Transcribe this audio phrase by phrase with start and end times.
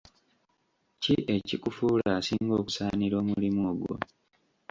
[1.01, 3.95] Ki ekikufuula asinga okusaanira omulimu ogwo?